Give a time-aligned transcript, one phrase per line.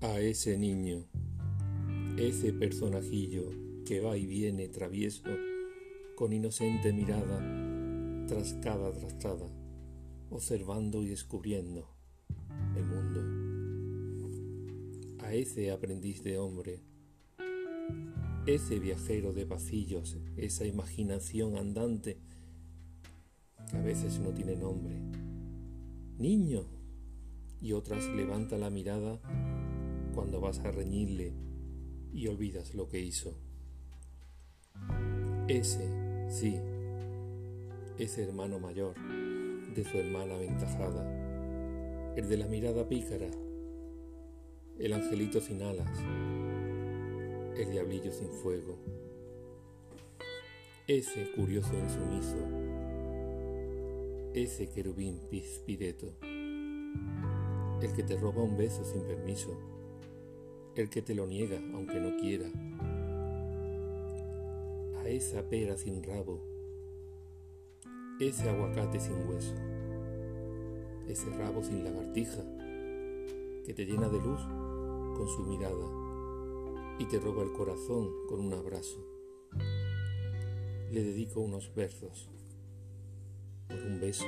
[0.00, 1.06] ese niño,
[2.18, 3.50] ese personajillo
[3.84, 5.22] que va y viene travieso,
[6.14, 9.46] con inocente mirada, tras cada trastada,
[10.30, 11.88] observando y descubriendo
[12.76, 13.20] el mundo.
[15.24, 16.82] A ese aprendiz de hombre,
[18.46, 22.18] ese viajero de pasillos, esa imaginación andante
[23.72, 24.96] a veces no tiene nombre.
[26.18, 26.64] Niño,
[27.60, 29.20] y otras levanta la mirada
[30.16, 31.34] cuando vas a reñirle
[32.12, 33.38] y olvidas lo que hizo.
[35.46, 35.86] Ese,
[36.30, 36.58] sí,
[37.98, 38.94] ese hermano mayor
[39.74, 43.28] de su hermana aventajada, el de la mirada pícara,
[44.78, 46.00] el angelito sin alas,
[47.58, 48.78] el diablillo sin fuego,
[50.86, 52.38] ese curioso insumiso,
[54.32, 56.14] ese querubín pispireto
[57.82, 59.54] el que te roba un beso sin permiso,
[60.82, 62.46] el que te lo niega aunque no quiera,
[65.00, 66.40] a esa pera sin rabo,
[68.20, 69.54] ese aguacate sin hueso,
[71.08, 72.42] ese rabo sin lagartija,
[73.64, 74.40] que te llena de luz
[75.16, 79.04] con su mirada y te roba el corazón con un abrazo.
[80.92, 82.28] Le dedico unos versos
[83.66, 84.24] por un beso